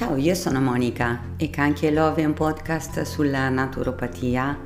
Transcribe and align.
Ciao, 0.00 0.16
io 0.16 0.34
sono 0.34 0.62
Monica 0.62 1.34
e 1.36 1.50
Canchi 1.50 1.84
e 1.84 1.92
Love 1.92 2.22
è 2.22 2.24
un 2.24 2.32
podcast 2.32 3.02
sulla 3.02 3.50
naturopatia 3.50 4.58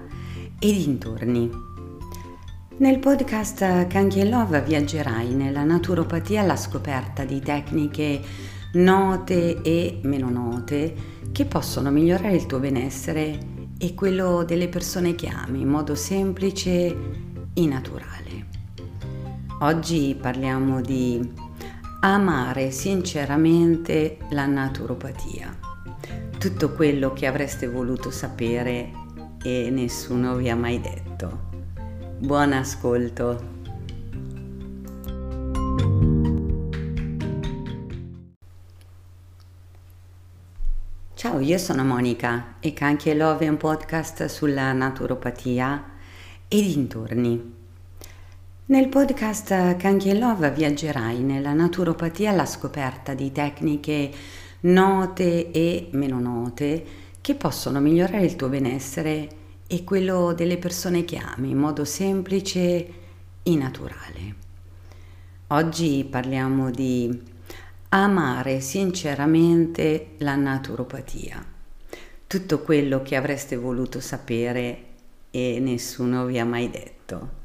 e 0.60 0.72
dintorni. 0.72 1.50
Nel 2.76 3.00
podcast 3.00 3.88
Canchi 3.88 4.20
e 4.20 4.28
Love 4.28 4.62
viaggerai 4.62 5.34
nella 5.34 5.64
naturopatia 5.64 6.42
alla 6.42 6.54
scoperta 6.54 7.24
di 7.24 7.40
tecniche 7.40 8.20
note 8.74 9.60
e 9.62 9.98
meno 10.04 10.30
note 10.30 10.94
che 11.32 11.44
possono 11.46 11.90
migliorare 11.90 12.36
il 12.36 12.46
tuo 12.46 12.60
benessere 12.60 13.36
e 13.76 13.92
quello 13.94 14.44
delle 14.44 14.68
persone 14.68 15.16
che 15.16 15.26
ami 15.26 15.62
in 15.62 15.68
modo 15.68 15.96
semplice 15.96 16.96
e 17.52 17.66
naturale. 17.66 18.46
Oggi 19.58 20.16
parliamo 20.16 20.80
di 20.80 21.28
amare 22.12 22.70
sinceramente 22.70 24.18
la 24.28 24.44
naturopatia. 24.44 25.58
Tutto 26.38 26.72
quello 26.74 27.14
che 27.14 27.24
avreste 27.24 27.66
voluto 27.66 28.10
sapere 28.10 28.90
e 29.42 29.70
nessuno 29.70 30.34
vi 30.34 30.50
ha 30.50 30.54
mai 30.54 30.82
detto. 30.82 31.48
Buon 32.18 32.52
ascolto. 32.52 33.52
Ciao, 41.14 41.40
io 41.40 41.56
sono 41.56 41.84
Monica 41.84 42.56
e 42.60 42.74
Canchi 42.74 43.08
e 43.08 43.14
Love 43.14 43.46
è 43.46 43.48
un 43.48 43.56
podcast 43.56 44.26
sulla 44.26 44.74
naturopatia 44.74 45.92
e 46.48 46.60
dintorni. 46.60 47.63
Nel 48.66 48.88
podcast 48.88 49.50
e 49.50 50.18
Love 50.18 50.50
viaggerai 50.50 51.22
nella 51.22 51.52
naturopatia 51.52 52.30
alla 52.30 52.46
scoperta 52.46 53.12
di 53.12 53.30
tecniche 53.30 54.10
note 54.60 55.50
e 55.50 55.88
meno 55.90 56.18
note 56.18 56.86
che 57.20 57.34
possono 57.34 57.78
migliorare 57.78 58.24
il 58.24 58.36
tuo 58.36 58.48
benessere 58.48 59.28
e 59.66 59.84
quello 59.84 60.32
delle 60.32 60.56
persone 60.56 61.04
che 61.04 61.18
ami 61.18 61.50
in 61.50 61.58
modo 61.58 61.84
semplice 61.84 62.88
e 63.42 63.54
naturale. 63.54 64.34
Oggi 65.48 66.06
parliamo 66.08 66.70
di 66.70 67.20
amare 67.90 68.60
sinceramente 68.60 70.12
la 70.20 70.36
naturopatia. 70.36 71.44
Tutto 72.26 72.60
quello 72.60 73.02
che 73.02 73.16
avreste 73.16 73.56
voluto 73.56 74.00
sapere 74.00 74.84
e 75.30 75.58
nessuno 75.60 76.24
vi 76.24 76.38
ha 76.38 76.46
mai 76.46 76.70
detto. 76.70 77.43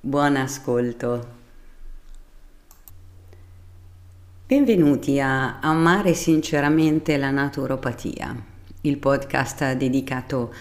Buon 0.00 0.36
ascolto. 0.36 1.26
Benvenuti 4.46 5.18
a 5.18 5.58
Amare 5.58 6.14
sinceramente 6.14 7.16
la 7.16 7.32
naturopatia, 7.32 8.32
il 8.82 8.96
podcast 8.98 9.72
dedicato 9.72 10.54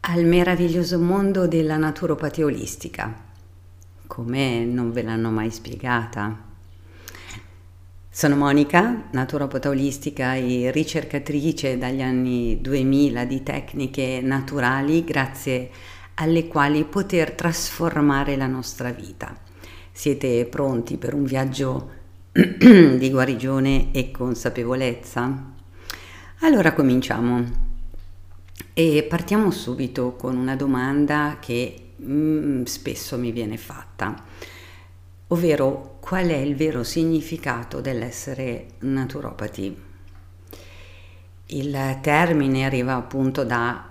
al 0.00 0.24
meraviglioso 0.24 0.98
mondo 0.98 1.46
della 1.46 1.76
naturopatia 1.76 2.46
olistica. 2.46 3.14
Come 4.06 4.64
non 4.64 4.90
ve 4.90 5.02
l'hanno 5.02 5.30
mai 5.30 5.50
spiegata? 5.50 6.46
Sono 8.08 8.36
Monica, 8.36 9.08
naturopata 9.10 9.68
olistica 9.68 10.34
e 10.34 10.70
ricercatrice 10.70 11.76
dagli 11.76 12.00
anni 12.00 12.58
2000 12.62 13.24
di 13.26 13.42
tecniche 13.42 14.20
naturali 14.22 15.04
grazie 15.04 15.70
a 15.72 15.97
alle 16.20 16.48
quali 16.48 16.84
poter 16.84 17.32
trasformare 17.32 18.36
la 18.36 18.48
nostra 18.48 18.90
vita. 18.90 19.36
Siete 19.92 20.46
pronti 20.46 20.96
per 20.96 21.14
un 21.14 21.24
viaggio 21.24 21.90
di 22.32 23.10
guarigione 23.10 23.92
e 23.92 24.10
consapevolezza? 24.10 25.52
Allora 26.40 26.72
cominciamo 26.72 27.66
e 28.72 29.06
partiamo 29.08 29.50
subito 29.52 30.14
con 30.16 30.36
una 30.36 30.56
domanda 30.56 31.38
che 31.40 31.90
mm, 32.02 32.64
spesso 32.64 33.16
mi 33.16 33.30
viene 33.30 33.56
fatta, 33.56 34.24
ovvero 35.28 35.98
qual 36.00 36.26
è 36.26 36.36
il 36.36 36.56
vero 36.56 36.82
significato 36.82 37.80
dell'essere 37.80 38.66
naturopati? 38.80 39.86
Il 41.46 41.98
termine 42.02 42.64
arriva 42.64 42.94
appunto 42.94 43.44
da 43.44 43.84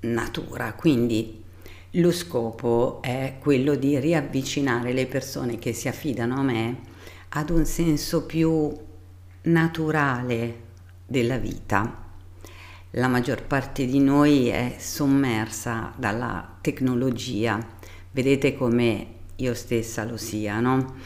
natura, 0.00 0.72
quindi 0.72 1.44
lo 1.96 2.12
scopo 2.12 3.00
è 3.00 3.36
quello 3.38 3.74
di 3.74 3.98
riavvicinare 3.98 4.92
le 4.92 5.06
persone 5.06 5.58
che 5.58 5.72
si 5.72 5.88
affidano 5.88 6.36
a 6.36 6.42
me 6.42 6.80
ad 7.30 7.50
un 7.50 7.64
senso 7.64 8.24
più 8.24 8.72
naturale 9.42 10.64
della 11.06 11.38
vita. 11.38 12.04
La 12.90 13.08
maggior 13.08 13.42
parte 13.44 13.84
di 13.86 14.00
noi 14.00 14.48
è 14.48 14.76
sommersa 14.78 15.92
dalla 15.96 16.56
tecnologia, 16.60 17.58
vedete 18.10 18.54
come 18.54 19.06
io 19.36 19.54
stessa 19.54 20.04
lo 20.04 20.16
sia, 20.16 20.60
no? 20.60 20.96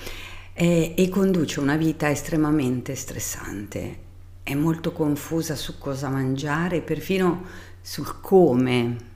E, 0.52 0.94
e 0.96 1.08
conduce 1.08 1.60
una 1.60 1.76
vita 1.76 2.10
estremamente 2.10 2.94
stressante, 2.94 3.98
è 4.42 4.54
molto 4.54 4.92
confusa 4.92 5.56
su 5.56 5.78
cosa 5.78 6.08
mangiare, 6.08 6.80
perfino 6.80 7.44
sul 7.80 8.20
come 8.20 9.09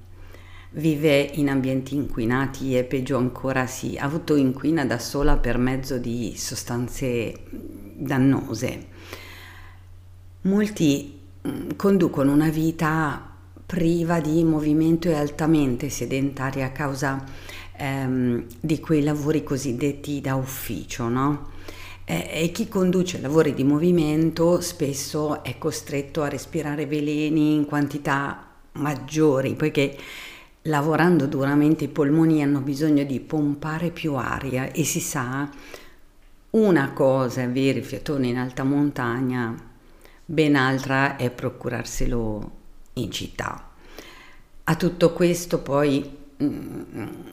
vive 0.75 1.21
in 1.35 1.49
ambienti 1.49 1.95
inquinati 1.95 2.77
e 2.77 2.85
peggio 2.85 3.17
ancora 3.17 3.67
si 3.67 3.97
autoinquina 3.97 4.85
da 4.85 4.99
sola 4.99 5.37
per 5.37 5.59
mezzo 5.59 5.99
di 5.99 6.35
sostanze 6.37 7.35
dannose. 7.97 8.87
Molti 10.43 11.21
conducono 11.77 12.33
una 12.33 12.49
vita 12.49 13.33
priva 13.67 14.21
di 14.21 14.43
movimento 14.45 15.09
e 15.09 15.15
altamente 15.15 15.89
sedentaria 15.89 16.67
a 16.67 16.71
causa 16.71 17.25
ehm, 17.77 18.45
di 18.61 18.81
quei 18.81 19.03
lavori 19.03 19.43
cosiddetti 19.43 20.21
da 20.21 20.35
ufficio, 20.35 21.09
no? 21.09 21.53
E, 22.05 22.29
e 22.31 22.51
chi 22.53 22.69
conduce 22.69 23.21
lavori 23.21 23.55
di 23.55 23.65
movimento 23.65 24.61
spesso 24.61 25.43
è 25.43 25.57
costretto 25.57 26.23
a 26.23 26.29
respirare 26.29 26.87
veleni 26.87 27.55
in 27.55 27.65
quantità 27.65 28.49
maggiori, 28.73 29.55
poiché 29.55 29.97
lavorando 30.67 31.27
duramente 31.27 31.85
i 31.85 31.89
polmoni 31.89 32.43
hanno 32.43 32.61
bisogno 32.61 33.05
di 33.05 33.21
pompare 33.21 33.91
più 33.91 34.15
aria 34.15 34.71
e 34.71 34.85
si 34.85 35.01
sa 35.01 35.51
una 36.51 36.93
cosa 36.93 37.41
è 37.41 37.45
avere 37.45 37.81
il 37.81 37.85
fiatone 37.85 38.29
in 38.29 38.37
alta 38.37 38.63
montagna, 38.63 39.55
ben 40.25 40.55
altra 40.55 41.17
è 41.17 41.31
procurarselo 41.31 42.51
in 42.95 43.11
città. 43.11 43.71
A 44.63 44.77
tutto 44.77 45.13
questo 45.13 45.61
poi 45.61 46.17
mm, 46.43 46.83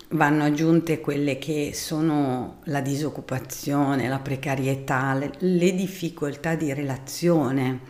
vanno 0.09 0.43
aggiunte 0.43 0.99
quelle 0.99 1.37
che 1.37 1.71
sono 1.73 2.61
la 2.63 2.81
disoccupazione, 2.81 4.09
la 4.09 4.19
precarietà, 4.19 5.13
le, 5.13 5.31
le 5.37 5.75
difficoltà 5.75 6.55
di 6.55 6.73
relazione 6.73 7.81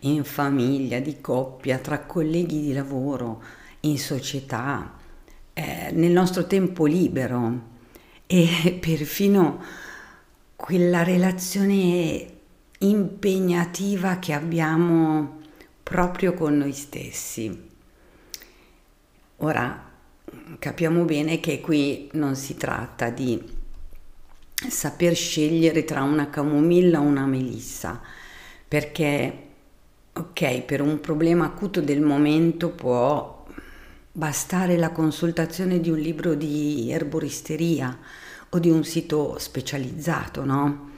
in 0.00 0.24
famiglia, 0.24 0.98
di 0.98 1.20
coppia, 1.20 1.78
tra 1.78 2.00
colleghi 2.00 2.60
di 2.60 2.72
lavoro, 2.72 3.40
in 3.80 3.98
società, 3.98 4.94
eh, 5.52 5.90
nel 5.92 6.10
nostro 6.10 6.46
tempo 6.46 6.86
libero 6.86 7.68
e 8.26 8.78
perfino 8.80 9.62
quella 10.56 11.02
relazione 11.02 12.38
impegnativa 12.78 14.18
che 14.18 14.32
abbiamo 14.32 15.40
proprio 15.82 16.34
con 16.34 16.56
noi 16.56 16.72
stessi. 16.72 17.68
Ora 19.38 19.88
capiamo 20.58 21.04
bene 21.04 21.40
che 21.40 21.60
qui 21.60 22.08
non 22.12 22.36
si 22.36 22.56
tratta 22.56 23.10
di 23.10 23.42
saper 24.54 25.14
scegliere 25.14 25.84
tra 25.84 26.02
una 26.02 26.28
camomilla 26.28 27.00
o 27.00 27.04
una 27.04 27.26
melissa, 27.26 28.00
perché 28.68 29.48
ok, 30.12 30.60
per 30.62 30.80
un 30.82 31.00
problema 31.00 31.46
acuto 31.46 31.80
del 31.80 32.00
momento 32.00 32.70
può 32.70 33.39
bastare 34.12 34.76
la 34.76 34.90
consultazione 34.90 35.80
di 35.80 35.90
un 35.90 35.98
libro 35.98 36.34
di 36.34 36.90
erboristeria 36.90 37.96
o 38.48 38.58
di 38.58 38.68
un 38.68 38.84
sito 38.84 39.38
specializzato, 39.38 40.44
no? 40.44 40.90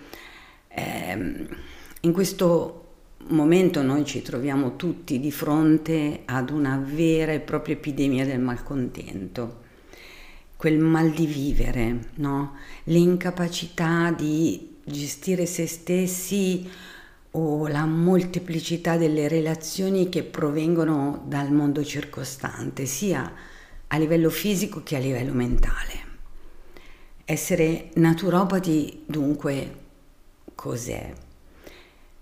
Eh, 0.69 1.47
in 2.01 2.13
questo 2.13 2.79
momento 3.29 3.83
noi 3.83 4.05
ci 4.05 4.23
troviamo 4.23 4.77
tutti 4.77 5.21
di 5.21 5.31
fronte 5.31 6.23
ad 6.25 6.51
una 6.51 6.83
vera 6.83 7.33
e 7.33 7.41
propria 7.41 7.75
epidemia 7.75 8.25
del 8.25 8.41
malcontento, 8.41 9.61
quel 10.57 10.79
mal 10.79 11.11
di 11.11 11.27
vivere, 11.27 12.11
no? 12.15 12.57
L'incapacità 12.85 14.11
di 14.11 14.79
gestire 14.85 15.47
se 15.47 15.67
stessi 15.67 16.69
o 17.33 17.67
la 17.67 17.87
molteplicità 17.87 18.97
delle 18.97 19.29
relazioni 19.29 20.09
che 20.09 20.23
provengono 20.23 21.25
dal 21.27 21.51
mondo 21.51 21.83
circostante, 21.83 22.85
sia 22.85 23.33
a 23.87 23.99
livello 23.99 24.29
fisico 24.29 24.83
che 24.83 24.97
a 24.97 24.99
livello 24.99 25.33
mentale. 25.33 26.11
Essere 27.25 27.91
naturopati 27.95 29.05
dunque 29.07 29.77
cos'è? 30.55 31.13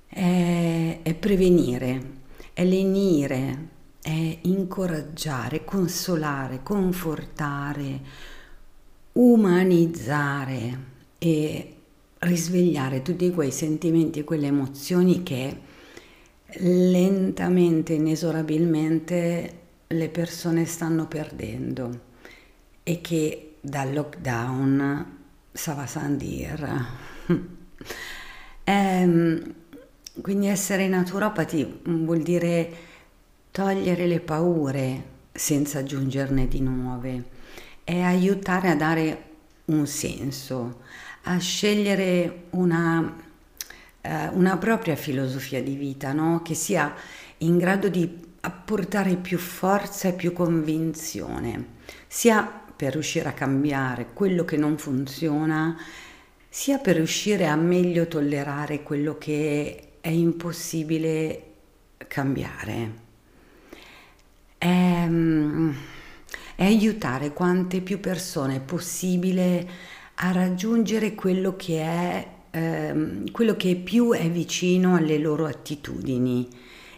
È, 0.07 0.99
è 1.03 1.15
prevenire, 1.15 2.19
è 2.53 2.65
lenire, 2.65 3.69
è 4.03 4.39
incoraggiare, 4.43 5.65
consolare, 5.65 6.62
confortare, 6.62 8.01
umanizzare 9.12 10.79
e 11.19 11.80
risvegliare 12.21 13.03
tutti 13.03 13.31
quei 13.31 13.51
sentimenti 13.51 14.25
quelle 14.25 14.47
emozioni 14.47 15.23
che 15.23 15.59
lentamente, 16.59 17.95
inesorabilmente 17.95 19.59
le 19.87 20.09
persone 20.09 20.65
stanno 20.65 21.07
perdendo 21.07 22.09
e 22.83 23.01
che 23.01 23.57
dal 23.61 23.93
lockdown 23.93 25.19
Sava 25.53 25.87
Sandir. 25.87 26.87
ehm, 28.65 29.55
quindi 30.21 30.47
essere 30.49 30.89
naturopati 30.89 31.81
vuol 31.85 32.21
dire 32.23 32.73
togliere 33.51 34.07
le 34.07 34.21
paure 34.21 35.05
senza 35.33 35.79
aggiungerne 35.79 36.47
di 36.49 36.61
nuove 36.61 37.25
e 37.85 38.03
aiutare 38.03 38.69
a 38.69 38.77
dare 38.77 39.25
un 39.67 39.87
senso, 39.87 40.81
a 41.23 41.39
scegliere 41.39 42.45
una, 42.51 43.17
eh, 44.01 44.29
una 44.29 44.57
propria 44.57 44.97
filosofia 44.97 45.63
di 45.63 45.75
vita, 45.75 46.13
no? 46.13 46.43
che 46.43 46.55
sia 46.55 46.95
in 47.39 47.59
grado 47.59 47.89
di 47.89 48.29
apportare 48.41 49.17
più 49.17 49.39
forza 49.39 50.09
e 50.09 50.13
più 50.13 50.33
convinzione, 50.33 51.79
sia 52.07 52.43
per 52.75 52.93
riuscire 52.93 53.29
a 53.29 53.33
cambiare 53.33 54.09
quello 54.15 54.45
che 54.45 54.57
non 54.57 54.79
funziona, 54.79 55.77
sia 56.49 56.79
per 56.79 56.97
riuscire 56.97 57.47
a 57.47 57.57
meglio 57.57 58.09
tollerare 58.09 58.83
quello 58.83 59.19
che 59.19 59.93
è 60.01 60.09
impossibile 60.09 61.45
cambiare. 62.09 63.09
È, 64.57 65.09
è 66.57 66.65
aiutare 66.65 67.33
quante 67.33 67.81
più 67.81 68.01
persone 68.01 68.61
possibile 68.61 69.69
a 70.23 70.33
raggiungere 70.33 71.15
quello 71.15 71.57
che 71.57 71.81
è, 71.81 72.29
ehm, 72.51 73.31
quello 73.31 73.57
che 73.57 73.77
più 73.77 74.13
è 74.13 74.29
vicino 74.31 74.97
alle 74.97 75.19
loro 75.19 75.47
attitudini 75.47 76.49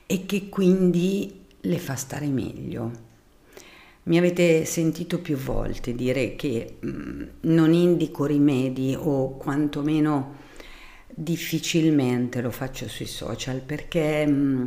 e 0.06 0.26
che 0.26 0.48
quindi 0.48 1.40
le 1.60 1.78
fa 1.78 1.94
stare 1.94 2.26
meglio. 2.26 3.10
Mi 4.04 4.18
avete 4.18 4.64
sentito 4.64 5.20
più 5.20 5.36
volte 5.36 5.94
dire 5.94 6.34
che 6.34 6.78
mh, 6.80 6.88
mm, 6.88 7.22
non 7.42 7.72
indico 7.72 8.24
rimedi 8.24 8.96
o 8.98 9.36
quantomeno 9.36 10.40
difficilmente 11.14 12.40
lo 12.40 12.50
faccio 12.50 12.88
sui 12.88 13.06
social 13.06 13.60
perché 13.60 14.26
mh, 14.26 14.32
mm, 14.32 14.66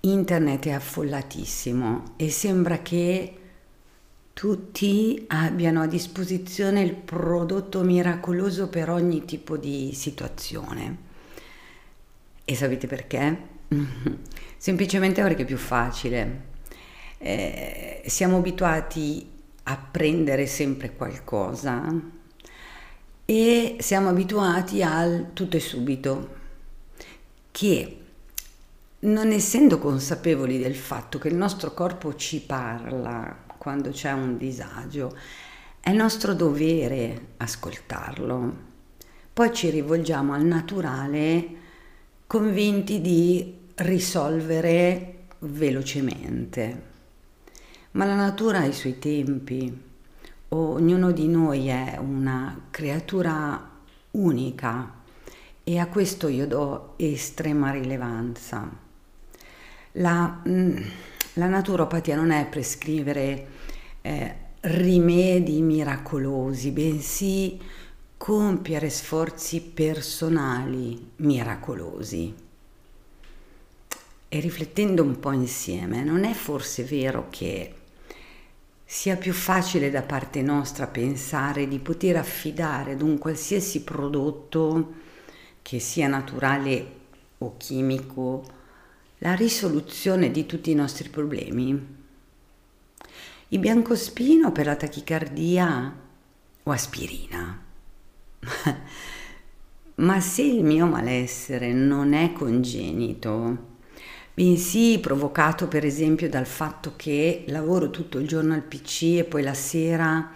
internet 0.00 0.66
è 0.66 0.72
affollatissimo 0.72 2.14
e 2.16 2.28
sembra 2.30 2.82
che 2.82 3.37
tutti 4.38 5.24
abbiano 5.30 5.82
a 5.82 5.88
disposizione 5.88 6.80
il 6.82 6.94
prodotto 6.94 7.82
miracoloso 7.82 8.68
per 8.68 8.88
ogni 8.88 9.24
tipo 9.24 9.56
di 9.56 9.90
situazione. 9.92 10.96
E 12.44 12.54
sapete 12.54 12.86
perché? 12.86 13.36
Semplicemente 14.56 15.22
perché 15.22 15.42
è 15.42 15.44
più 15.44 15.56
facile. 15.56 16.42
Eh, 17.18 18.04
siamo 18.06 18.36
abituati 18.36 19.28
a 19.64 19.76
prendere 19.76 20.46
sempre 20.46 20.94
qualcosa 20.94 22.00
e 23.24 23.76
siamo 23.80 24.08
abituati 24.08 24.84
al 24.84 25.30
tutto 25.32 25.56
e 25.56 25.60
subito, 25.60 26.36
che 27.50 28.00
non 29.00 29.32
essendo 29.32 29.80
consapevoli 29.80 30.60
del 30.60 30.76
fatto 30.76 31.18
che 31.18 31.26
il 31.26 31.34
nostro 31.34 31.74
corpo 31.74 32.14
ci 32.14 32.40
parla 32.40 33.46
quando 33.68 33.90
c'è 33.90 34.12
un 34.12 34.38
disagio, 34.38 35.14
è 35.78 35.92
nostro 35.92 36.32
dovere 36.32 37.32
ascoltarlo. 37.36 38.56
Poi 39.30 39.52
ci 39.52 39.68
rivolgiamo 39.68 40.32
al 40.32 40.42
naturale 40.42 41.48
convinti 42.26 43.02
di 43.02 43.54
risolvere 43.74 45.24
velocemente. 45.40 46.82
Ma 47.90 48.06
la 48.06 48.14
natura 48.14 48.60
ha 48.60 48.64
i 48.64 48.72
suoi 48.72 48.98
tempi, 48.98 49.82
ognuno 50.48 51.12
di 51.12 51.28
noi 51.28 51.66
è 51.66 51.98
una 52.00 52.68
creatura 52.70 53.70
unica 54.12 54.94
e 55.62 55.78
a 55.78 55.88
questo 55.88 56.28
io 56.28 56.46
do 56.46 56.94
estrema 56.96 57.70
rilevanza. 57.70 58.66
La, 59.92 60.40
mm, 60.48 60.76
la 61.34 61.46
naturopatia 61.46 62.16
non 62.16 62.30
è 62.30 62.46
prescrivere 62.46 63.46
eh, 64.08 64.34
rimedi 64.60 65.60
miracolosi, 65.60 66.70
bensì 66.70 67.60
compiere 68.16 68.88
sforzi 68.88 69.60
personali 69.60 71.10
miracolosi. 71.16 72.34
E 74.30 74.40
riflettendo 74.40 75.02
un 75.02 75.20
po' 75.20 75.32
insieme, 75.32 76.02
non 76.02 76.24
è 76.24 76.32
forse 76.32 76.84
vero 76.84 77.26
che 77.28 77.74
sia 78.84 79.16
più 79.16 79.34
facile 79.34 79.90
da 79.90 80.02
parte 80.02 80.40
nostra 80.40 80.86
pensare 80.86 81.68
di 81.68 81.78
poter 81.78 82.16
affidare 82.16 82.92
ad 82.92 83.02
un 83.02 83.18
qualsiasi 83.18 83.82
prodotto, 83.82 84.94
che 85.60 85.80
sia 85.80 86.08
naturale 86.08 86.92
o 87.38 87.56
chimico, 87.58 88.56
la 89.18 89.34
risoluzione 89.34 90.30
di 90.30 90.46
tutti 90.46 90.70
i 90.70 90.74
nostri 90.74 91.10
problemi? 91.10 91.97
Il 93.50 93.60
biancospino 93.60 94.52
per 94.52 94.66
la 94.66 94.76
tachicardia 94.76 95.96
o 96.64 96.70
aspirina? 96.70 97.64
Ma 99.94 100.20
se 100.20 100.42
il 100.42 100.62
mio 100.62 100.84
malessere 100.84 101.72
non 101.72 102.12
è 102.12 102.34
congenito, 102.34 103.56
bensì 104.34 104.98
provocato 105.00 105.66
per 105.66 105.86
esempio 105.86 106.28
dal 106.28 106.44
fatto 106.44 106.92
che 106.94 107.44
lavoro 107.46 107.88
tutto 107.88 108.18
il 108.18 108.28
giorno 108.28 108.52
al 108.52 108.64
PC 108.64 109.16
e 109.16 109.24
poi 109.24 109.42
la 109.42 109.54
sera, 109.54 110.30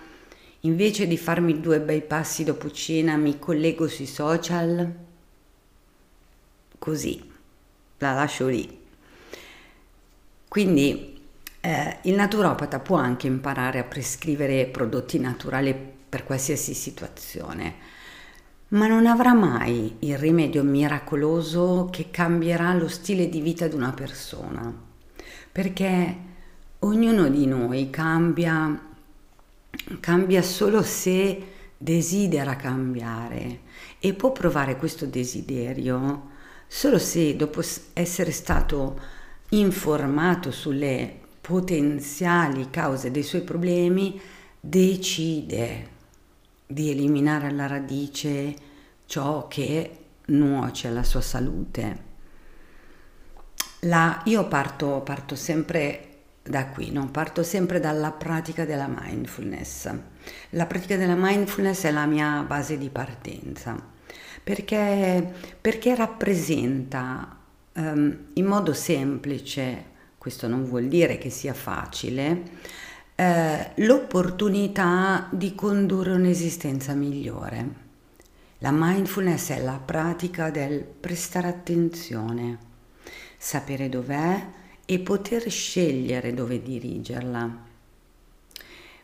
invece 0.61 1.07
di 1.07 1.19
farmi 1.19 1.61
due 1.61 1.81
bei 1.81 2.01
passi 2.01 2.45
dopo 2.45 2.71
cena, 2.71 3.19
mi 3.19 3.39
collego 3.39 3.89
sui 3.89 4.07
social, 4.07 4.91
così, 6.79 7.23
la 7.99 8.15
lascio 8.15 8.49
lì. 8.49 8.81
Quindi 10.49 11.12
eh, 11.63 11.99
il 12.03 12.15
naturopata 12.15 12.79
può 12.79 12.97
anche 12.97 13.27
imparare 13.27 13.79
a 13.79 13.85
prescrivere 13.85 14.67
prodotti 14.67 15.19
naturali 15.19 15.75
per 16.09 16.25
qualsiasi 16.25 16.75
situazione 16.75 17.93
ma 18.73 18.87
non 18.87 19.07
avrà 19.07 19.35
mai 19.35 19.97
il 20.01 20.17
rimedio 20.17 20.63
miracoloso 20.63 21.89
che 21.91 22.11
cambierà 22.11 22.73
lo 22.75 22.89
stile 22.89 23.29
di 23.29 23.41
vita 23.41 23.69
di 23.69 23.75
una 23.75 23.93
persona, 23.93 24.75
perché 25.51 26.17
ognuno 26.81 27.29
di 27.29 27.47
noi 27.47 27.91
cambia, 27.91 28.81
cambia 30.01 30.43
solo 30.43 30.83
se 30.83 31.49
desidera 31.77 32.57
cambiare 32.57 33.61
e 33.99 34.15
può 34.15 34.33
provare 34.33 34.77
questo 34.77 35.05
desiderio 35.05 36.31
solo 36.67 36.99
se 36.99 37.37
dopo 37.37 37.61
essere 37.93 38.31
stato 38.31 38.99
informato 39.51 40.51
sulle 40.51 41.22
potenziali 41.43 42.71
cause 42.71 43.11
dei 43.11 43.23
suoi 43.23 43.43
problemi 43.43 44.19
decide 44.59 45.91
di 46.67 46.91
eliminare 46.91 47.49
alla 47.49 47.67
radice 47.67 48.55
ciò 49.05 49.47
che 49.49 49.99
nuoce 50.27 50.89
alla 50.89 51.03
sua 51.03 51.21
salute. 51.21 52.11
La, 53.81 54.23
io 54.25 54.49
parto, 54.49 55.03
parto 55.05 55.35
sempre 55.35 56.09
da 56.43 56.69
qui, 56.69 56.91
no? 56.91 57.11
parto 57.11 57.43
sempre 57.43 57.81
dalla 57.81 58.13
pratica 58.13 58.65
della 58.65 58.89
mindfulness. 58.89 59.91
La 60.51 60.65
pratica 60.65 60.97
della 60.97 61.17
mindfulness 61.17 61.85
è 61.85 61.91
la 61.91 62.07
mia 62.07 62.43
base 62.47 62.79
di 62.79 62.89
partenza 62.89 63.91
perché, 64.43 65.33
perché 65.61 65.95
rappresenta 65.95 67.37
um, 67.75 68.19
in 68.33 68.45
modo 68.45 68.73
semplice, 68.73 69.91
questo 70.23 70.47
non 70.47 70.63
vuol 70.63 70.87
dire 70.87 71.19
che 71.19 71.31
sia 71.31 71.53
facile, 71.53 72.43
eh, 73.17 73.71
l'opportunità 73.75 75.27
di 75.33 75.53
condurre 75.57 76.13
un'esistenza 76.13 76.95
migliore. 76.95 77.69
La 78.59 78.71
mindfulness 78.73 79.51
è 79.51 79.61
la 79.61 79.81
pratica 79.85 80.51
del 80.51 80.85
prestare 80.85 81.49
attenzione, 81.49 82.59
sapere 83.37 83.89
dov'è 83.89 84.47
e 84.87 85.01
poter 85.01 85.51
scegliere 85.51 86.33
dove 86.33 86.63
dirigerla. 86.63 87.65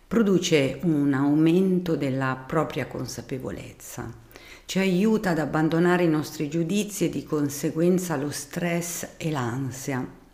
Produce 0.06 0.78
un 0.84 1.14
aumento 1.14 1.96
della 1.96 2.44
propria 2.46 2.87
consapevolezza, 2.87 4.08
ci 4.66 4.78
aiuta 4.78 5.30
ad 5.30 5.40
abbandonare 5.40 6.04
i 6.04 6.08
nostri 6.08 6.48
giudizi 6.48 7.06
e 7.06 7.10
di 7.10 7.25
conseguenza 7.25 8.14
lo 8.14 8.30
stress 8.30 9.14
e 9.16 9.32
l'ansia 9.32 10.26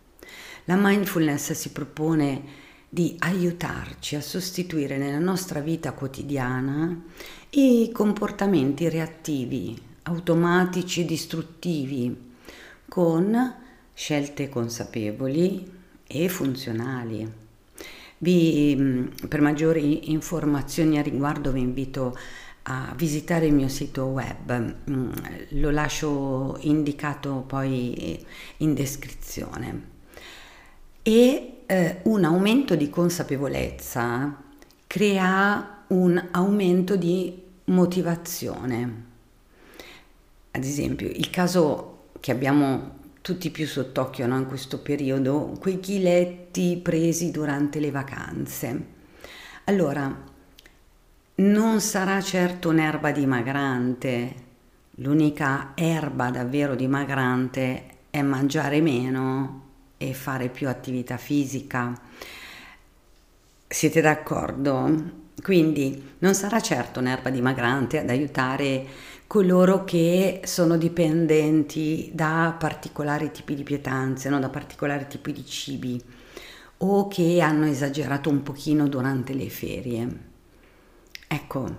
La 0.67 0.75
mindfulness 0.79 1.51
si 1.51 1.69
propone 1.69 2.41
di 2.89 3.15
aiutarci 3.19 4.15
a 4.15 4.21
sostituire 4.21 4.97
nella 4.97 5.19
nostra 5.19 5.59
vita 5.59 5.91
quotidiana 5.91 7.03
i 7.51 7.91
comportamenti 7.93 8.89
reattivi, 8.89 9.79
automatici 10.03 11.01
e 11.01 11.05
distruttivi 11.05 12.31
con 12.89 13.55
scelte 13.93 14.49
consapevoli 14.49 15.71
e 16.07 16.29
funzionali. 16.29 17.31
Vi, 18.17 19.11
per 19.27 19.41
maggiori 19.41 20.11
informazioni 20.13 20.97
a 20.97 21.03
riguardo 21.03 21.51
vi 21.51 21.59
invito 21.59 22.17
a 22.63 22.91
visitare 22.97 23.45
il 23.45 23.53
mio 23.53 23.67
sito 23.67 24.05
web, 24.05 24.75
lo 25.49 25.69
lascio 25.69 26.57
indicato 26.61 27.43
poi 27.45 28.25
in 28.57 28.73
descrizione. 28.73 29.93
E 31.07 31.57
eh, 31.67 31.99
un 32.05 32.23
aumento 32.23 32.75
di 32.75 32.89
consapevolezza 32.89 34.41
crea 34.87 35.83
un 35.89 36.29
aumento 36.31 36.95
di 36.95 37.43
motivazione. 37.65 39.03
Ad 40.49 40.63
esempio, 40.63 41.07
il 41.07 41.29
caso 41.29 42.07
che 42.19 42.31
abbiamo 42.31 42.97
tutti 43.21 43.51
più 43.51 43.67
sott'occhio 43.67 44.25
no, 44.25 44.39
in 44.39 44.47
questo 44.47 44.79
periodo, 44.79 45.55
quei 45.59 45.79
chiletti 45.79 46.79
presi 46.81 47.29
durante 47.29 47.79
le 47.79 47.91
vacanze. 47.91 48.85
Allora, 49.65 50.23
non 51.35 51.81
sarà 51.81 52.19
certo 52.19 52.69
un'erba 52.69 53.11
dimagrante, 53.11 54.33
l'unica 54.95 55.73
erba 55.75 56.31
davvero 56.31 56.73
dimagrante 56.73 57.83
è 58.09 58.23
mangiare 58.23 58.81
meno 58.81 59.64
e 60.09 60.13
fare 60.13 60.49
più 60.49 60.67
attività 60.67 61.17
fisica. 61.17 61.99
Siete 63.67 64.01
d'accordo? 64.01 65.23
Quindi 65.41 66.13
non 66.19 66.33
sarà 66.33 66.61
certo 66.61 66.99
un'erba 66.99 67.29
dimagrante 67.29 67.99
ad 67.99 68.09
aiutare 68.09 68.85
coloro 69.27 69.83
che 69.83 70.41
sono 70.45 70.77
dipendenti 70.77 72.09
da 72.13 72.55
particolari 72.57 73.31
tipi 73.31 73.55
di 73.55 73.63
pietanze, 73.63 74.29
no? 74.29 74.39
da 74.39 74.49
particolari 74.49 75.07
tipi 75.07 75.33
di 75.33 75.45
cibi 75.45 76.01
o 76.77 77.07
che 77.07 77.41
hanno 77.41 77.65
esagerato 77.65 78.29
un 78.29 78.43
pochino 78.43 78.87
durante 78.87 79.33
le 79.33 79.49
ferie. 79.49 80.19
Ecco, 81.27 81.77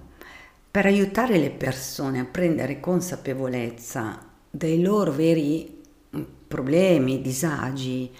per 0.70 0.86
aiutare 0.86 1.38
le 1.38 1.50
persone 1.50 2.20
a 2.20 2.24
prendere 2.24 2.80
consapevolezza 2.80 4.22
dei 4.50 4.82
loro 4.82 5.12
veri 5.12 5.75
problemi, 6.46 7.20
disagi, 7.20 8.10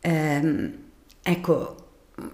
ehm, 0.00 0.78
ecco, 1.22 1.76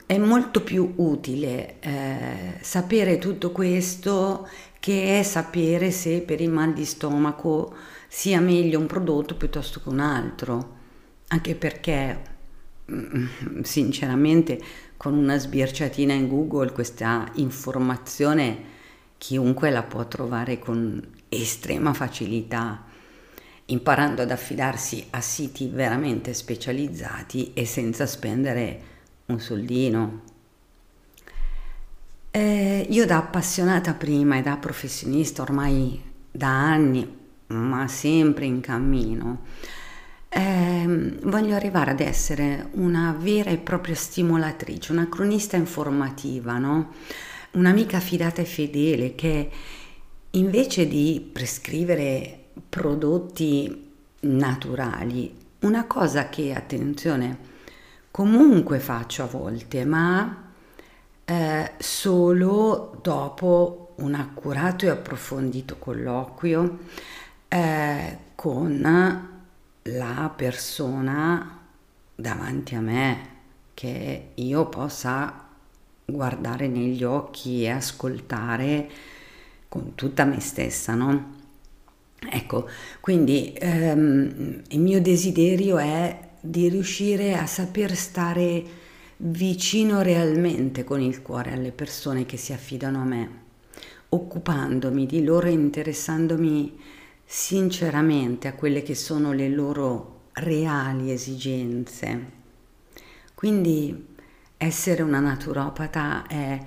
è 0.07 0.19
molto 0.19 0.63
più 0.63 0.95
utile 0.97 1.77
eh, 1.81 2.59
sapere 2.61 3.19
tutto 3.19 3.53
questo 3.53 4.49
che 4.81 5.23
sapere 5.25 5.91
se 5.91 6.21
per 6.23 6.41
il 6.41 6.51
mal 6.51 6.73
di 6.73 6.85
stomaco 6.85 7.75
sia 8.09 8.41
meglio 8.41 8.79
un 8.79 8.87
prodotto 8.87 9.37
piuttosto 9.37 9.81
che 9.81 9.89
un 9.89 10.01
altro, 10.01 10.77
anche 11.29 11.55
perché 11.55 12.23
mm, 12.91 13.61
sinceramente 13.63 14.61
con 14.97 15.15
una 15.15 15.39
sbirciatina 15.39 16.13
in 16.13 16.29
Google 16.29 16.73
questa 16.73 17.31
informazione 17.35 18.77
chiunque 19.19 19.71
la 19.71 19.83
può 19.83 20.07
trovare 20.09 20.59
con 20.59 21.01
estrema 21.29 21.93
facilità, 21.93 22.85
imparando 23.71 24.23
ad 24.23 24.31
affidarsi 24.31 25.07
a 25.11 25.21
siti 25.21 25.69
veramente 25.69 26.35
specializzati 26.35 27.53
e 27.55 27.67
senza 27.67 28.07
spendere 28.07 28.81
un 29.27 29.41
soldino. 29.41 30.23
Eh, 32.31 32.87
io 32.89 33.07
da 33.07 33.19
appassionata 33.19 33.95
prima 33.95 34.37
e 34.37 34.43
da 34.43 34.57
professionista 34.57 35.43
ormai 35.43 36.01
da 36.31 36.49
anni, 36.49 37.17
ma 37.49 37.89
sempre 37.89 38.45
in 38.45 38.61
cammino, 38.61 39.45
eh, 40.29 41.17
voglio 41.23 41.55
arrivare 41.55 41.93
ad 41.93 42.01
essere 42.01 42.69
una 42.73 43.17
vera 43.19 43.51
e 43.51 43.59
propria 43.59 43.95
stimolatrice, 43.95 44.93
una 44.93 45.09
cronista 45.09 45.57
informativa, 45.57 46.59
no? 46.59 46.93
un'amica 47.53 47.99
fidata 48.01 48.43
e 48.43 48.45
fedele 48.45 49.15
che 49.15 49.51
invece 50.33 50.87
di 50.87 51.27
prescrivere 51.33 52.38
prodotti 52.69 53.93
naturali, 54.21 55.35
una 55.61 55.87
cosa 55.87 56.29
che, 56.29 56.55
attenzione, 56.55 57.39
comunque 58.11 58.79
faccio 58.79 59.25
a 59.25 59.27
volte, 59.27 59.85
ma 59.85 60.51
eh, 61.25 61.73
solo 61.79 62.99
dopo 63.03 63.95
un 63.97 64.15
accurato 64.15 64.87
e 64.87 64.91
approfondito 64.91 65.77
colloquio 65.77 66.79
eh, 67.49 68.19
con 68.35 68.81
la 69.83 70.33
persona 70.35 71.61
davanti 72.15 72.75
a 72.75 72.81
me 72.81 73.37
che 73.75 74.31
io 74.35 74.69
possa 74.69 75.47
guardare 76.05 76.67
negli 76.67 77.05
occhi 77.05 77.63
e 77.63 77.71
ascoltare 77.71 78.91
con 79.69 79.95
tutta 79.95 80.25
me 80.25 80.41
stessa, 80.41 80.95
no? 80.95 81.37
Ecco, 82.21 82.69
quindi 83.01 83.53
ehm, 83.57 84.63
il 84.69 84.81
mio 84.81 85.01
desiderio 85.01 85.79
è 85.79 86.19
di 86.41 86.69
riuscire 86.69 87.37
a 87.37 87.47
saper 87.47 87.95
stare 87.95 88.65
vicino 89.19 90.03
realmente 90.03 90.85
con 90.85 91.01
il 91.01 91.23
cuore 91.23 91.53
alle 91.53 91.73
persone 91.73 92.27
che 92.27 92.37
si 92.37 92.53
affidano 92.53 93.01
a 93.01 93.05
me, 93.05 93.31
occupandomi 94.09 95.07
di 95.07 95.25
loro 95.25 95.47
e 95.47 95.53
interessandomi 95.53 96.79
sinceramente 97.25 98.49
a 98.49 98.55
quelle 98.55 98.83
che 98.83 98.95
sono 98.95 99.33
le 99.33 99.49
loro 99.49 100.31
reali 100.35 101.11
esigenze. 101.11 102.37
Quindi 103.35 104.07
essere 104.57 105.03
una 105.03 105.21
naturopata 105.21 106.27
è 106.27 106.61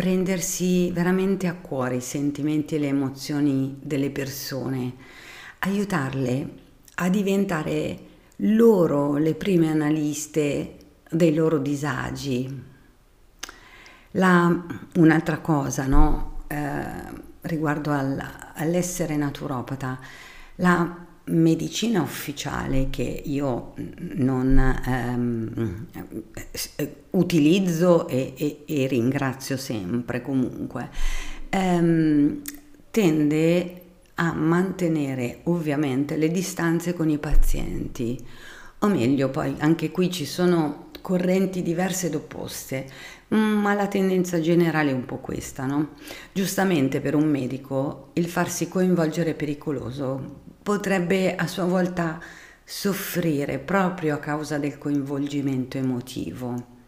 prendersi 0.00 0.90
veramente 0.92 1.46
a 1.46 1.52
cuore 1.52 1.96
i 1.96 2.00
sentimenti 2.00 2.74
e 2.74 2.78
le 2.78 2.86
emozioni 2.86 3.78
delle 3.82 4.08
persone, 4.08 4.94
aiutarle 5.58 6.48
a 6.94 7.10
diventare 7.10 7.98
loro 8.36 9.18
le 9.18 9.34
prime 9.34 9.68
analiste 9.68 10.76
dei 11.06 11.34
loro 11.34 11.58
disagi. 11.58 12.62
La, 14.12 14.66
un'altra 14.94 15.36
cosa, 15.40 15.84
no? 15.84 16.44
eh, 16.46 17.18
riguardo 17.42 17.90
al, 17.90 18.18
all'essere 18.54 19.16
naturopata, 19.16 20.00
la 20.54 21.08
medicina 21.30 22.02
ufficiale 22.02 22.88
che 22.90 23.22
io 23.24 23.74
non 23.98 24.58
ehm, 24.86 25.86
utilizzo 27.10 28.08
e, 28.08 28.34
e, 28.36 28.62
e, 28.66 28.86
ringrazio 28.86 29.56
sempre 29.56 30.22
comunque, 30.22 30.90
ehm, 31.48 32.42
tende 32.90 33.80
a 34.14 34.32
mantenere 34.32 35.40
ovviamente 35.44 36.16
le 36.16 36.28
distanze 36.30 36.92
con 36.92 37.08
i 37.08 37.18
pazienti, 37.18 38.22
o 38.80 38.88
meglio 38.88 39.30
poi 39.30 39.54
anche 39.58 39.90
qui 39.90 40.10
ci 40.10 40.26
sono 40.26 40.88
correnti 41.00 41.62
diverse 41.62 42.08
ed 42.08 42.14
opposte, 42.14 42.86
ma 43.28 43.74
la 43.74 43.86
tendenza 43.86 44.40
generale 44.40 44.90
è 44.90 44.94
un 44.94 45.04
po' 45.04 45.18
questa, 45.18 45.64
no? 45.64 45.90
Giustamente 46.32 47.00
per 47.00 47.14
un 47.14 47.28
medico 47.28 48.10
il 48.14 48.26
farsi 48.26 48.68
coinvolgere 48.68 49.30
è 49.30 49.34
pericoloso, 49.34 50.39
potrebbe 50.62 51.34
a 51.34 51.46
sua 51.46 51.64
volta 51.64 52.20
soffrire 52.64 53.58
proprio 53.58 54.14
a 54.14 54.18
causa 54.18 54.58
del 54.58 54.78
coinvolgimento 54.78 55.76
emotivo. 55.76 56.78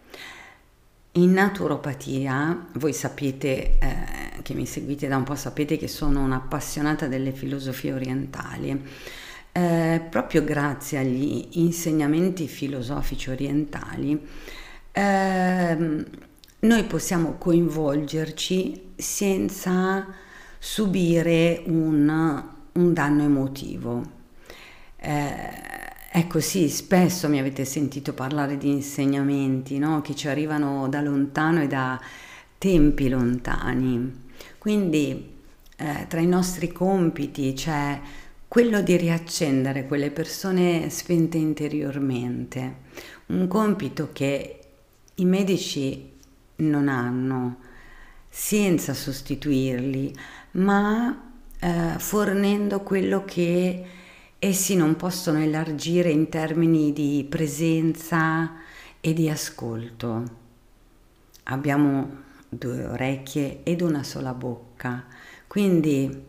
In 1.13 1.33
naturopatia, 1.33 2.69
voi 2.75 2.93
sapete 2.93 3.79
eh, 3.79 4.41
che 4.43 4.55
mi 4.55 4.65
seguite 4.65 5.09
da 5.09 5.17
un 5.17 5.25
po', 5.25 5.35
sapete 5.35 5.77
che 5.77 5.89
sono 5.89 6.23
un'appassionata 6.23 7.07
delle 7.07 7.33
filosofie 7.33 7.93
orientali. 7.93 8.83
Eh, 9.53 10.07
proprio 10.09 10.43
grazie 10.43 10.99
agli 10.99 11.49
insegnamenti 11.53 12.49
filosofici 12.49 13.29
orientali, 13.29 14.19
eh, 14.93 16.05
noi 16.61 16.85
possiamo 16.85 17.37
coinvolgerci 17.37 18.93
senza 18.97 20.07
subire 20.59 21.63
un, 21.67 22.52
un 22.73 22.93
danno 22.93 23.23
emotivo. 23.23 24.21
Eh, 24.97 25.35
ecco 26.13 26.41
sì, 26.41 26.69
spesso 26.69 27.29
mi 27.29 27.39
avete 27.39 27.65
sentito 27.65 28.13
parlare 28.13 28.57
di 28.57 28.71
insegnamenti 28.71 29.79
no? 29.79 30.01
che 30.01 30.15
ci 30.15 30.29
arrivano 30.29 30.89
da 30.89 31.01
lontano 31.01 31.63
e 31.63 31.67
da 31.67 32.01
tempi 32.59 33.09
lontani. 33.09 34.21
Quindi 34.59 35.31
eh, 35.77 36.07
tra 36.09 36.21
i 36.21 36.27
nostri 36.27 36.71
compiti 36.71 37.53
c'è 37.53 38.01
quello 38.47 38.83
di 38.83 38.97
riaccendere 38.97 39.87
quelle 39.87 40.11
persone 40.11 40.91
spente 40.91 41.39
interiormente, 41.39 42.77
un 43.27 43.49
compito 43.49 44.11
che 44.13 44.59
i 45.17 45.25
medici 45.25 46.11
non 46.57 46.89
hanno 46.89 47.57
senza 48.29 48.95
sostituirli, 48.95 50.15
ma 50.53 51.32
eh, 51.65 51.95
fornendo 51.99 52.81
quello 52.81 53.25
che 53.25 53.85
essi 54.37 54.75
non 54.75 54.97
possono 54.97 55.39
elargire 55.39 56.11
in 56.11 56.29
termini 56.29 56.93
di 56.93 57.25
presenza 57.29 58.55
e 59.01 59.13
di 59.13 59.31
ascolto. 59.31 60.25
Abbiamo 61.45 62.21
due 62.49 62.85
orecchie 62.85 63.61
ed 63.63 63.81
una 63.81 64.03
sola 64.03 64.35
bocca, 64.35 65.05
quindi 65.47 66.25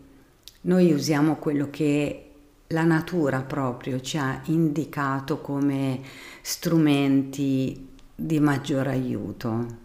noi 0.61 0.91
usiamo 0.91 1.37
quello 1.37 1.69
che 1.71 2.29
la 2.67 2.83
natura 2.83 3.41
proprio 3.41 3.99
ci 4.01 4.19
ha 4.19 4.39
indicato 4.45 5.41
come 5.41 5.99
strumenti 6.41 7.89
di 8.15 8.39
maggior 8.39 8.87
aiuto. 8.87 9.82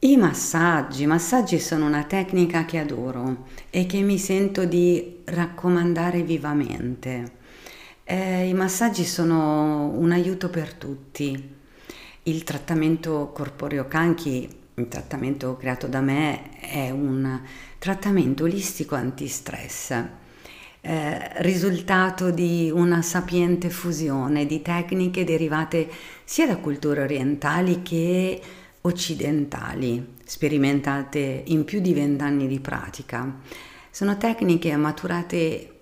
I 0.00 0.16
massaggi, 0.16 1.02
i 1.02 1.06
massaggi 1.06 1.58
sono 1.58 1.86
una 1.86 2.04
tecnica 2.04 2.64
che 2.64 2.78
adoro 2.78 3.46
e 3.68 3.84
che 3.86 4.00
mi 4.00 4.16
sento 4.16 4.64
di 4.64 5.22
raccomandare 5.24 6.22
vivamente. 6.22 7.32
Eh, 8.04 8.46
I 8.46 8.54
massaggi 8.54 9.04
sono 9.04 9.88
un 9.88 10.12
aiuto 10.12 10.50
per 10.50 10.74
tutti. 10.74 11.56
Il 12.22 12.44
trattamento 12.44 13.32
corporeo 13.34 13.88
canchi, 13.88 14.48
il 14.74 14.86
trattamento 14.86 15.56
creato 15.56 15.88
da 15.88 16.00
me, 16.00 16.60
è 16.60 16.90
un 16.90 17.40
trattamento 17.78 18.44
olistico 18.44 18.94
antistress, 18.94 19.90
eh, 20.80 21.42
risultato 21.42 22.30
di 22.30 22.70
una 22.72 23.02
sapiente 23.02 23.68
fusione 23.68 24.46
di 24.46 24.62
tecniche 24.62 25.24
derivate 25.24 25.90
sia 26.22 26.46
da 26.46 26.58
culture 26.58 27.00
orientali 27.00 27.82
che 27.82 28.40
occidentali, 28.88 30.14
sperimentate 30.24 31.44
in 31.46 31.64
più 31.64 31.80
di 31.80 31.94
vent'anni 31.94 32.46
di 32.46 32.60
pratica. 32.60 33.40
Sono 33.90 34.16
tecniche 34.16 34.74
maturate 34.76 35.72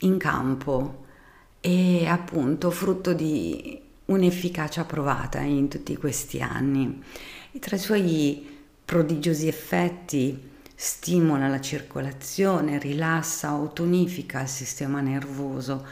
in 0.00 0.18
campo 0.18 1.04
e 1.60 2.06
appunto 2.06 2.70
frutto 2.70 3.12
di 3.12 3.80
un'efficacia 4.06 4.84
provata 4.84 5.40
in 5.40 5.68
tutti 5.68 5.96
questi 5.96 6.40
anni. 6.40 7.02
E 7.52 7.58
tra 7.58 7.76
i 7.76 7.80
suoi 7.80 8.58
prodigiosi 8.84 9.48
effetti 9.48 10.54
stimola 10.74 11.48
la 11.48 11.60
circolazione, 11.60 12.78
rilassa 12.78 13.54
o 13.54 13.72
tonifica 13.72 14.42
il 14.42 14.48
sistema 14.48 15.00
nervoso, 15.00 15.86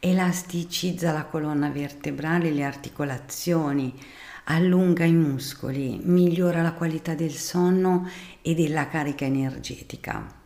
elasticizza 0.00 1.12
la 1.12 1.24
colonna 1.24 1.68
vertebrale 1.68 2.50
le 2.50 2.64
articolazioni, 2.64 3.94
allunga 4.44 5.04
i 5.04 5.12
muscoli, 5.12 6.00
migliora 6.02 6.62
la 6.62 6.72
qualità 6.72 7.14
del 7.14 7.32
sonno 7.32 8.08
e 8.42 8.54
della 8.54 8.88
carica 8.88 9.24
energetica. 9.24 10.38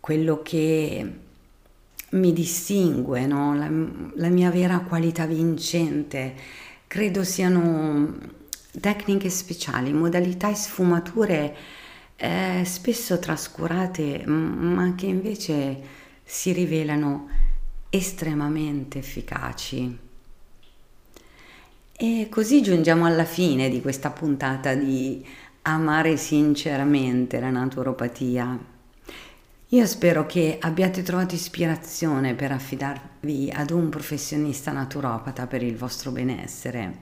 Quello 0.00 0.42
che 0.42 1.12
mi 2.10 2.32
distingue, 2.32 3.26
no? 3.26 3.54
la, 3.54 3.68
la 4.14 4.28
mia 4.28 4.50
vera 4.50 4.80
qualità 4.80 5.26
vincente, 5.26 6.34
credo 6.86 7.24
siano 7.24 8.16
tecniche 8.80 9.28
speciali, 9.30 9.92
modalità 9.92 10.50
e 10.50 10.54
sfumature 10.54 11.56
eh, 12.16 12.62
spesso 12.64 13.18
trascurate, 13.18 14.24
ma 14.26 14.94
che 14.94 15.06
invece 15.06 15.80
si 16.24 16.52
rivelano 16.52 17.28
estremamente 17.90 18.98
efficaci. 18.98 20.05
E 21.98 22.28
così 22.28 22.60
giungiamo 22.60 23.06
alla 23.06 23.24
fine 23.24 23.70
di 23.70 23.80
questa 23.80 24.10
puntata 24.10 24.74
di 24.74 25.26
Amare 25.62 26.18
sinceramente 26.18 27.40
la 27.40 27.48
naturopatia. 27.48 28.58
Io 29.68 29.86
spero 29.86 30.26
che 30.26 30.58
abbiate 30.60 31.02
trovato 31.02 31.34
ispirazione 31.34 32.34
per 32.34 32.52
affidarvi 32.52 33.50
ad 33.50 33.70
un 33.70 33.88
professionista 33.88 34.72
naturopata 34.72 35.46
per 35.46 35.62
il 35.62 35.74
vostro 35.74 36.10
benessere. 36.10 36.98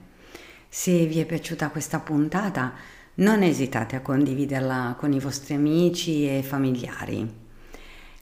Se 0.69 1.05
vi 1.05 1.19
è 1.19 1.25
piaciuta 1.25 1.67
questa 1.71 1.99
puntata, 1.99 2.73
non 3.15 3.43
esitate 3.43 3.97
a 3.97 4.01
condividerla 4.01 4.95
con 4.97 5.11
i 5.11 5.19
vostri 5.19 5.55
amici 5.55 6.25
e 6.25 6.41
familiari. 6.41 7.29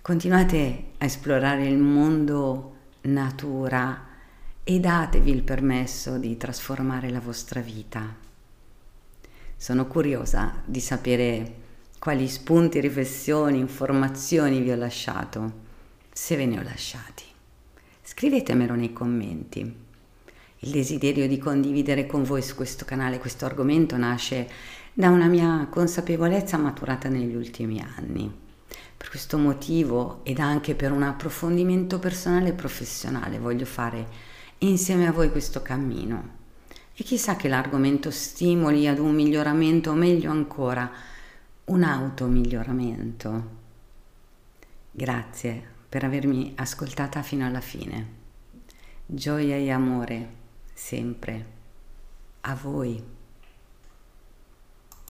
Continuate 0.02 0.86
a 0.98 1.06
esplorare 1.06 1.68
il 1.68 1.78
mondo 1.78 2.78
natura 3.02 4.10
e 4.66 4.80
datevi 4.80 5.30
il 5.30 5.44
permesso 5.44 6.18
di 6.18 6.38
trasformare 6.38 7.10
la 7.10 7.20
vostra 7.20 7.60
vita. 7.60 8.16
Sono 9.58 9.88
curiosa 9.88 10.62
di 10.66 10.80
sapere 10.80 11.56
quali 12.00 12.28
spunti, 12.30 12.80
riflessioni, 12.80 13.60
informazioni 13.60 14.62
vi 14.62 14.72
ho 14.72 14.76
lasciato, 14.76 15.52
se 16.12 16.38
ve 16.38 16.46
ne 16.46 16.60
ho 16.60 16.64
lasciati. 16.64 17.24
Scrivetemelo 18.02 18.76
nei 18.76 18.94
commenti. 18.94 19.60
Il 20.60 20.72
desiderio 20.72 21.28
di 21.28 21.38
condividere 21.38 22.06
con 22.06 22.24
voi 22.24 22.42
su 22.42 22.56
questo 22.56 22.86
canale 22.86 23.20
questo 23.20 23.46
argomento 23.46 23.98
nasce 23.98 24.50
da 24.94 25.10
una 25.10 25.28
mia 25.28 25.68
consapevolezza 25.70 26.58
maturata 26.58 27.10
negli 27.10 27.36
ultimi 27.36 27.82
anni. 27.82 28.32
Per 28.96 29.10
questo 29.10 29.38
motivo 29.38 30.22
ed 30.24 30.40
anche 30.40 30.74
per 30.76 30.94
un 30.94 31.04
approfondimento 31.04 32.00
personale 32.00 32.50
e 32.50 32.54
professionale 32.54 33.40
voglio 33.40 33.66
fare 33.66 34.32
insieme 34.70 35.08
a 35.08 35.12
voi 35.12 35.30
questo 35.32 35.62
cammino. 35.62 36.42
E 36.94 37.04
chissà 37.04 37.36
che 37.36 37.48
l'argomento 37.48 38.12
stimoli 38.12 38.88
ad 38.88 39.00
un 39.00 39.14
miglioramento, 39.14 39.92
o 39.92 39.96
meglio 39.96 40.32
ancora, 40.32 40.90
un 41.66 41.84
automiglioramento. 41.84 43.62
Grazie 44.92 45.72
per 45.90 46.04
avermi 46.04 46.54
ascoltata 46.56 47.22
fino 47.24 47.46
alla 47.46 47.62
fine. 47.62 48.22
Gioia 49.06 49.56
e 49.56 49.72
amore 49.72 50.30
sempre 50.74 51.46
a 52.42 52.56
voi. 52.56 53.13